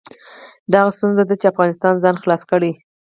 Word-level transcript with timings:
دا 0.71 0.77
هغه 0.81 0.93
ستونزه 0.97 1.23
ده 1.29 1.35
چې 1.41 1.45
افغانستان 1.51 1.93
ځان 2.03 2.15
خلاص 2.23 2.41
کړي. 2.51 2.71